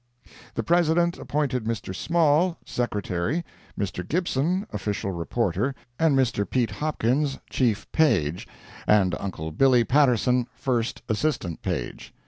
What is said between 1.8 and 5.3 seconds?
Small, Secretary, Mr. Gibson, official